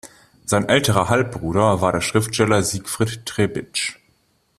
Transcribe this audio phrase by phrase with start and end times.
[0.45, 3.97] Sein älterer Halbbruder war der Schriftsteller Siegfried Trebitsch.